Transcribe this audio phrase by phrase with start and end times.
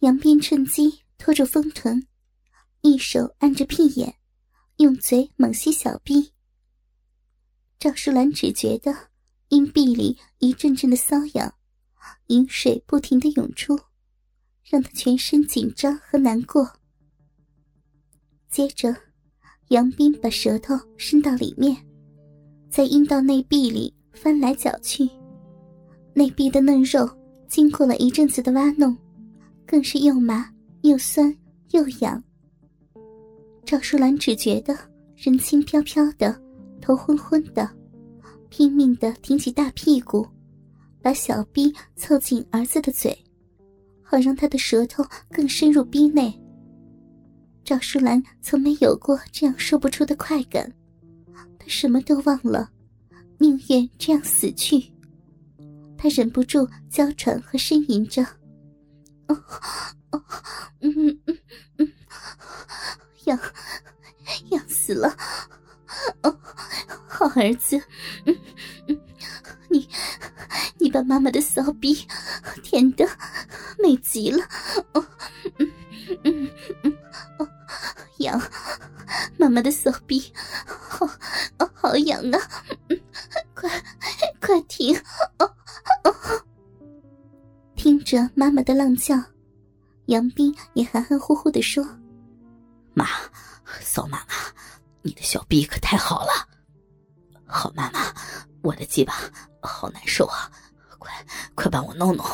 [0.00, 2.06] 杨斌趁机拖住丰臀，
[2.82, 4.14] 一手按着屁眼，
[4.76, 6.32] 用嘴猛吸小臂。
[7.80, 8.94] 赵淑兰只觉得
[9.48, 11.52] 阴壁里一阵阵的瘙痒，
[12.28, 13.76] 饮水不停的涌出，
[14.62, 16.70] 让她全身紧张和难过。
[18.48, 18.94] 接着，
[19.70, 21.76] 杨斌把舌头伸到里面，
[22.70, 25.10] 在阴道内壁里翻来搅去，
[26.14, 27.10] 内壁的嫩肉
[27.48, 28.96] 经过了一阵子的挖弄。
[29.70, 30.50] 更是又麻
[30.80, 31.36] 又酸
[31.72, 32.22] 又痒。
[33.66, 34.74] 赵淑兰只觉得
[35.14, 36.34] 人轻飘飘的，
[36.80, 37.68] 头昏昏的，
[38.48, 40.26] 拼命的挺起大屁股，
[41.02, 43.14] 把小逼凑近儿子的嘴，
[44.02, 46.32] 好让他的舌头更深入逼内。
[47.62, 50.72] 赵淑兰从没有过这样说不出的快感，
[51.58, 52.70] 她什么都忘了，
[53.36, 54.82] 宁愿这样死去。
[55.94, 58.26] 她忍不住娇喘和呻吟着。
[59.28, 59.44] 哦
[60.10, 60.22] 哦，
[60.80, 61.38] 嗯嗯
[61.78, 61.92] 嗯，
[63.24, 63.38] 痒
[64.50, 65.14] 痒死了！
[66.22, 66.38] 哦，
[67.08, 67.80] 好儿子，
[68.26, 68.36] 嗯
[68.88, 69.00] 嗯，
[69.68, 69.88] 你
[70.78, 72.06] 你把妈妈的骚逼
[72.62, 73.06] 舔的
[73.78, 74.42] 美极了！
[74.94, 75.06] 哦，
[75.58, 75.72] 嗯
[76.24, 76.50] 嗯
[76.84, 76.96] 嗯，
[77.38, 77.48] 哦，
[78.18, 78.40] 痒，
[79.36, 80.32] 妈妈的骚逼，
[80.66, 81.06] 好
[81.58, 82.38] 哦好痒啊！
[82.88, 83.00] 嗯，
[83.54, 83.70] 快
[84.40, 84.98] 快停！
[88.08, 89.22] 着妈妈的浪叫，
[90.06, 91.86] 杨斌也含含糊糊的说
[92.96, 93.04] ：“妈，
[93.82, 94.26] 骚妈妈，
[95.02, 96.30] 你的小臂可太好了。
[97.44, 98.00] 好妈妈，
[98.62, 99.12] 我的鸡巴
[99.60, 100.50] 好难受啊，
[100.98, 101.12] 快
[101.54, 102.24] 快帮我弄弄。”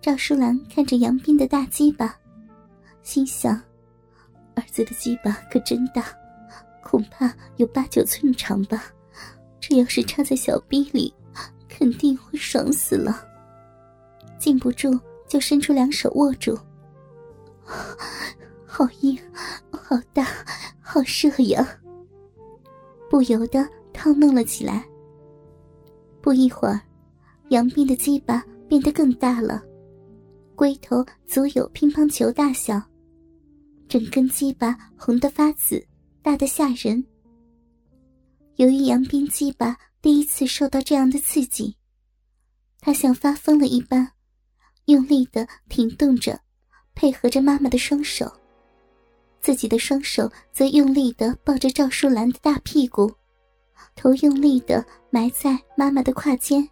[0.00, 2.16] 赵淑兰看着杨斌的大鸡巴，
[3.02, 3.60] 心想：
[4.54, 6.04] 儿子的鸡巴可真大，
[6.80, 8.84] 恐怕有八九寸长吧。
[9.58, 11.12] 这要是插在小臂里，
[11.68, 13.31] 肯定会爽死了。
[14.42, 14.98] 禁不住
[15.28, 16.58] 就伸出两手握住，
[18.66, 19.16] 好硬，
[19.70, 20.26] 好大，
[20.80, 21.78] 好射呀！
[23.08, 24.84] 不由得套弄了起来。
[26.20, 26.80] 不一会儿，
[27.50, 29.62] 杨斌的鸡巴变得更大了，
[30.56, 32.82] 龟头足有乒乓球大小，
[33.86, 35.80] 整根鸡巴红得发紫，
[36.20, 37.04] 大得吓人。
[38.56, 41.76] 由于杨斌鸡巴第一次受到这样的刺激，
[42.80, 44.10] 他像发疯了一般。
[44.86, 46.38] 用力的挺动着，
[46.94, 48.30] 配合着妈妈的双手，
[49.40, 53.12] 自己的双手则用力的抱着赵淑兰的大屁股，
[53.94, 56.68] 头用力的埋在妈妈的胯间，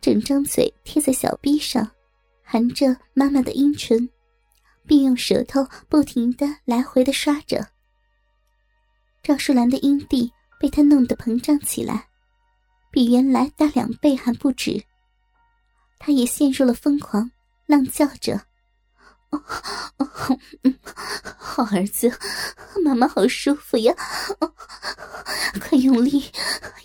[0.00, 1.90] 整张嘴贴在小臂上，
[2.42, 4.08] 含着妈妈的阴唇，
[4.86, 7.66] 并用舌头不停的来回的刷着。
[9.22, 12.08] 赵淑兰的阴蒂被他弄得膨胀起来，
[12.90, 14.82] 比原来大两倍还不止。
[16.00, 17.30] 他也陷入了疯狂，
[17.66, 18.40] 浪叫着
[19.30, 19.38] ：“哦，
[21.36, 22.10] 好儿子，
[22.82, 23.94] 妈妈好舒服呀！
[25.60, 26.24] 快用力，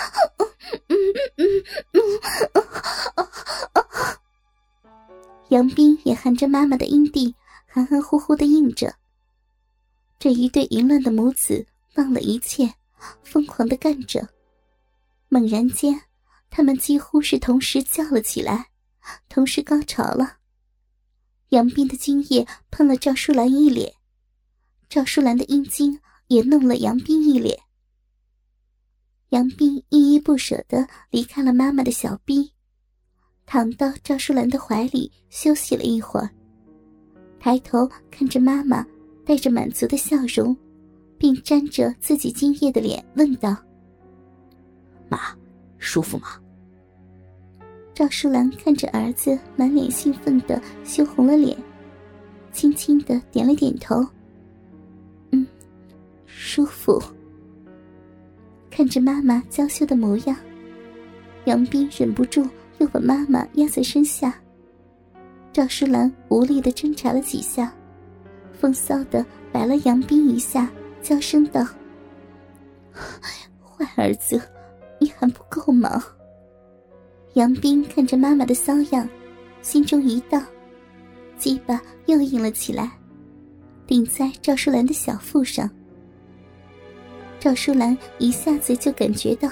[5.49, 7.35] 杨斌也含着妈妈的阴蒂，
[7.67, 8.95] 含含糊糊的应着。
[10.21, 11.67] 这一对淫乱的母子
[11.97, 12.73] 忘了一切，
[13.25, 14.29] 疯狂的干着。
[15.29, 16.01] 猛然间。
[16.57, 18.69] 他们几乎是同时叫了起来，
[19.29, 20.37] 同时高潮了。
[21.49, 23.93] 杨斌的精液喷了赵淑兰一脸，
[24.89, 25.99] 赵淑兰的阴茎
[26.29, 27.59] 也弄了杨斌一脸。
[29.31, 32.53] 杨斌依依不舍的离开了妈妈的小臂，
[33.47, 36.31] 躺到赵淑兰的怀里休息了一会儿，
[37.41, 38.87] 抬头看着妈妈
[39.27, 40.57] 带着满足的笑容，
[41.19, 43.57] 并沾着自己精液的脸问道
[45.11, 45.37] ：“妈，
[45.79, 46.39] 舒服吗？”
[47.95, 51.57] 赵淑兰看着儿子满脸兴奋的羞红了脸，
[52.51, 54.05] 轻轻的点了点头。
[55.31, 55.47] 嗯，
[56.27, 57.01] 舒服。
[58.69, 60.37] 看着妈妈娇羞的模样，
[61.45, 62.45] 杨斌忍不住
[62.79, 64.35] 又把妈妈压在身下。
[65.53, 67.73] 赵淑兰无力的挣扎了几下，
[68.53, 70.69] 风骚的白了杨斌一下，
[71.01, 71.65] 娇声道
[73.63, 74.43] ：“坏儿子，
[74.99, 76.03] 你还不够吗？”
[77.35, 79.09] 杨斌看着妈妈的骚样，
[79.61, 80.45] 心中一荡，
[81.37, 82.93] 鸡巴又硬了起来，
[83.89, 85.69] 顶在赵淑兰的小腹上。
[87.41, 89.49] 赵淑兰一下子就感觉到，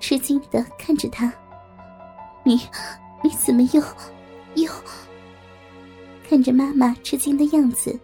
[0.00, 1.32] 吃惊的看着他
[2.42, 2.60] ：“你，
[3.22, 3.80] 你怎么又，
[4.56, 4.68] 又？”
[6.28, 7.96] 看着妈妈吃惊的样子，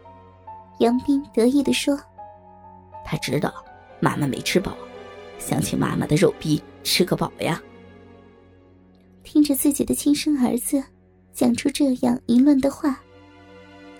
[0.78, 1.98] 杨斌得意的说
[3.04, 3.52] ：“他知道
[3.98, 4.72] 妈妈没吃饱，
[5.36, 7.60] 想请妈妈的肉逼吃个饱呀。”
[9.30, 10.82] 听着自己的亲生儿子
[11.34, 12.98] 讲出这样淫乱的话，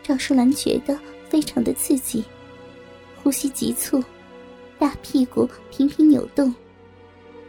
[0.03, 0.99] 赵淑兰觉得
[1.29, 2.25] 非常的刺激，
[3.23, 4.03] 呼吸急促，
[4.79, 6.53] 大屁股频频扭动，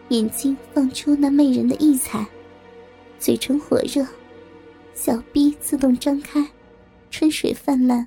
[0.09, 2.27] 眼睛放出那媚人的异彩，
[3.17, 4.05] 嘴唇火热，
[4.93, 6.45] 小臂自动张开，
[7.09, 8.05] 春水泛滥，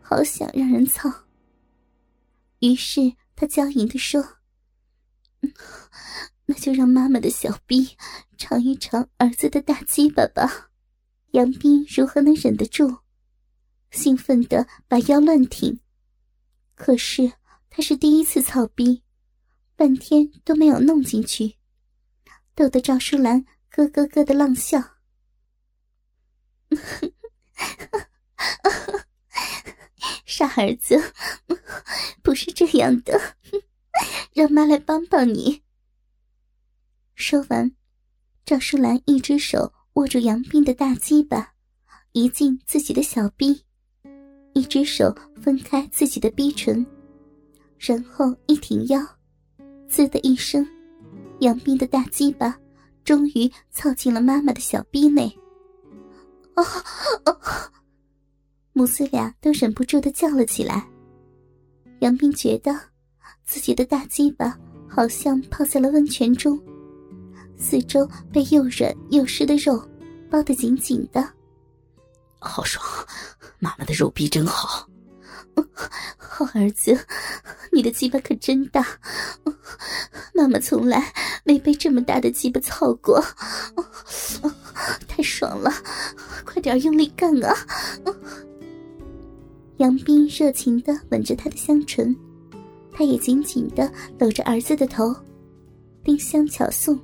[0.00, 1.12] 好想让人操。
[2.60, 4.24] 于是他娇吟的说
[6.52, 7.96] ：“那就让妈妈的小逼
[8.36, 10.68] 尝一尝儿子的大鸡巴吧。”
[11.32, 12.98] 杨斌如何能忍得住？
[13.90, 15.80] 兴奋的把腰乱挺。
[16.74, 17.32] 可是
[17.70, 19.02] 他是第一次操逼，
[19.76, 21.56] 半天都没有弄进去，
[22.54, 24.78] 逗得赵淑兰咯咯咯的浪笑。
[30.26, 31.14] 傻儿子，
[32.22, 33.36] 不是这样的，
[34.34, 35.62] 让妈来帮帮你。
[37.22, 37.70] 说完，
[38.44, 41.52] 赵淑兰一只手握住杨斌的大鸡巴，
[42.10, 43.62] 移进自己的小臂，
[44.54, 46.84] 一只手分开自己的逼唇，
[47.78, 49.00] 然后一挺腰，
[49.88, 50.66] 滋的一声，
[51.38, 52.58] 杨斌的大鸡巴
[53.04, 55.32] 终于凑进了妈妈的小臂内。
[56.54, 56.64] 啊
[57.24, 57.72] 啊！
[58.72, 60.84] 母子俩都忍不住的叫了起来。
[62.00, 62.76] 杨斌觉得
[63.44, 64.58] 自己的大鸡巴
[64.88, 66.60] 好像泡在了温泉中，
[67.62, 69.80] 四周被又软又湿的肉
[70.28, 71.26] 包得紧紧的，
[72.40, 72.84] 好爽！
[73.60, 74.88] 妈妈的肉壁真好，
[76.18, 76.98] 好儿子，
[77.70, 78.84] 你的鸡巴可真大，
[80.34, 81.14] 妈妈从来
[81.44, 83.24] 没被这么大的鸡巴操过，
[85.06, 85.70] 太爽了！
[86.44, 87.54] 快点用力干啊！
[89.76, 92.14] 杨斌热情的吻着她的香唇，
[92.92, 95.14] 他也紧紧的搂着儿子的头，
[96.02, 96.98] 丁香巧送。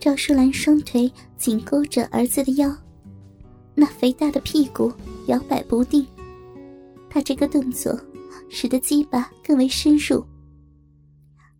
[0.00, 2.74] 赵淑兰双腿紧勾着儿子的腰，
[3.74, 4.90] 那肥大的屁股
[5.26, 6.04] 摇摆不定。
[7.10, 8.00] 他这个动作
[8.48, 10.24] 使得鸡巴更为深入。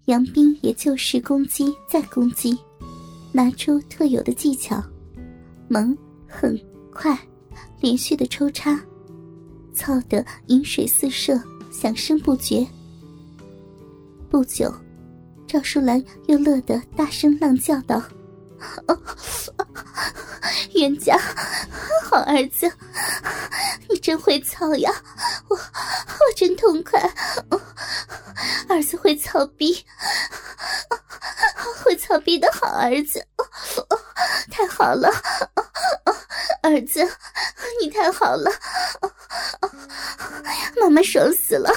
[0.07, 2.59] 杨斌也就是攻击再攻击，
[3.31, 4.83] 拿出特有的技巧，
[5.69, 5.97] 猛、
[6.27, 6.59] 狠、
[6.95, 7.17] 快，
[7.81, 8.81] 连续的抽插。
[9.75, 11.39] 操得饮水四射，
[11.71, 12.67] 响声不绝。
[14.31, 14.73] 不久，
[15.47, 18.03] 赵淑兰又乐得大声浪叫道
[20.75, 21.19] ：“冤家，
[22.09, 22.71] 好儿子，
[23.89, 24.91] 你真会操呀！
[25.49, 27.01] 我我真痛快，
[28.69, 29.85] 儿子会操逼，
[31.83, 33.27] 会操逼的好儿子，
[34.51, 35.11] 太好了，
[36.63, 37.07] 儿子，
[37.83, 38.51] 你太好了。”
[40.81, 41.71] 妈妈爽死了，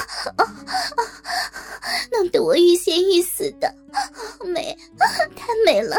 [2.10, 3.72] 弄得我欲仙欲死的，
[4.46, 4.76] 美，
[5.36, 5.96] 太美了。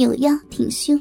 [0.00, 0.98] 扭腰挺胸，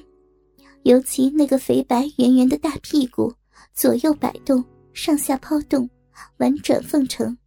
[0.84, 3.34] 尤其那个肥白圆圆的大屁股
[3.74, 4.62] 左右摆动，
[4.92, 5.90] 上下抛动，
[6.40, 7.38] 婉转奉承。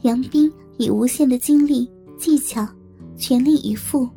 [0.00, 1.88] 杨斌以无限的精力、
[2.18, 2.66] 技巧，
[3.16, 4.08] 全力以赴。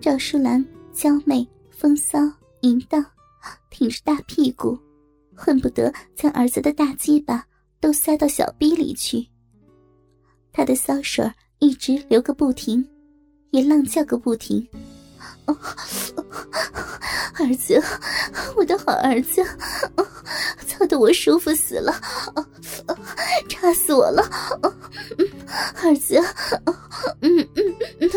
[0.00, 2.18] 赵淑兰娇媚、风骚、
[2.62, 3.06] 淫荡。
[3.70, 4.76] 挺着大屁股，
[5.36, 7.46] 恨不得将儿子的大鸡巴
[7.78, 9.24] 都塞到小逼里去。
[10.50, 11.24] 他的骚水
[11.60, 12.84] 一直流个不停，
[13.52, 14.66] 也浪叫个不停。
[17.38, 17.82] 儿子，
[18.56, 19.44] 我的好儿子，
[20.66, 21.94] 操得我舒服死了，
[23.48, 24.22] 插死我了，
[25.82, 26.18] 儿子，
[27.20, 28.10] 嗯嗯嗯，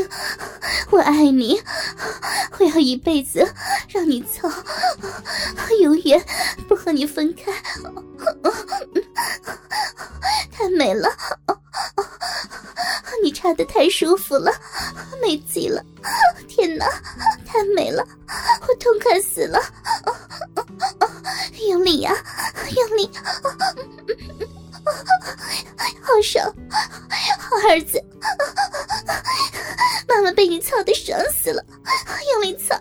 [0.89, 1.61] 我爱你，
[2.57, 3.45] 我要一辈子
[3.89, 4.49] 让你操，
[5.81, 6.23] 永远
[6.67, 7.51] 不和你分开，
[10.51, 11.09] 太美了，
[13.21, 14.51] 你插的太舒服了，
[15.21, 15.83] 美极了，
[16.59, 16.85] 天哪！
[17.47, 18.05] 太美了，
[18.67, 19.57] 我痛快死了！
[21.69, 22.13] 用力呀，
[22.75, 23.09] 用力！
[26.01, 26.53] 好爽，
[27.39, 28.03] 好儿子！
[30.05, 31.63] 妈妈被你操的爽死了，
[32.33, 32.77] 用力操，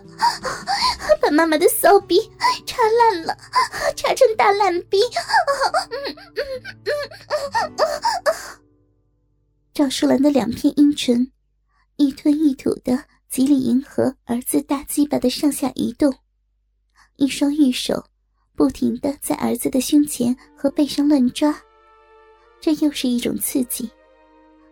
[1.21, 2.29] 把妈妈的骚逼
[2.65, 3.37] 插烂了，
[3.95, 4.99] 插成大烂逼！
[9.73, 11.31] 赵淑兰的两片阴唇，
[11.95, 13.05] 一吞一吐的。
[13.29, 16.11] 极力迎合儿子大鸡巴的上下移动，
[17.15, 18.03] 一双玉手
[18.55, 21.55] 不停的在儿子的胸前和背上乱抓，
[22.59, 23.87] 这又是一种刺激，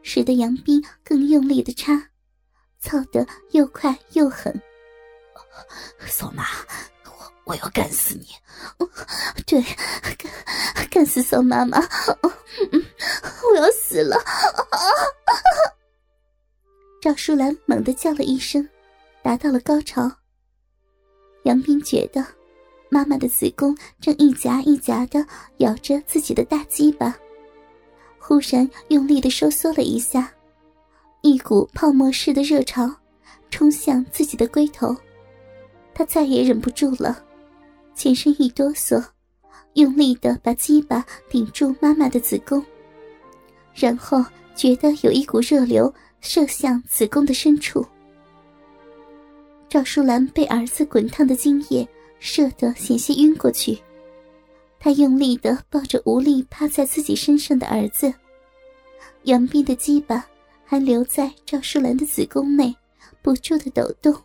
[0.02, 2.10] 使得杨斌更用力的插，
[2.80, 4.60] 操得又快又狠。
[6.08, 6.44] 嫂妈，
[7.06, 8.26] 我我要干死你！
[9.46, 9.62] 对，
[10.18, 11.78] 干干死嫂妈妈！
[13.52, 14.18] 我要死了！
[17.00, 18.68] 赵淑兰猛地叫了一声，
[19.22, 20.12] 达到了高潮。
[21.44, 22.26] 杨斌觉得
[22.90, 25.24] 妈妈的子宫正一夹一夹的
[25.58, 27.16] 咬着自己的大鸡巴，
[28.18, 30.34] 忽然用力的收缩了一下，
[31.22, 32.92] 一股泡沫似的热潮
[33.52, 34.96] 冲向自己的龟头，
[35.94, 37.24] 他再也忍不住了，
[37.94, 39.02] 全身一哆嗦，
[39.74, 42.66] 用力的把鸡巴顶住妈妈的子宫，
[43.76, 44.26] 然后
[44.56, 45.94] 觉得有一股热流。
[46.22, 47.86] 射向子宫的深处，
[49.70, 51.88] 赵淑兰被儿子滚烫的精液
[52.20, 53.78] 射得险些晕过去。
[54.80, 58.14] 她用力的抱着无力趴在自己身上的儿子，
[59.24, 60.26] 杨斌的鸡巴
[60.66, 62.76] 还留在赵淑兰的子宫内，
[63.22, 64.20] 不住的抖动。